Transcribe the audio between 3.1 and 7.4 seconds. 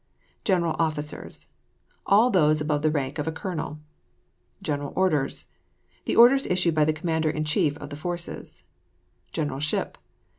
of a colonel. GENERAL ORDERS. The orders issued by the commander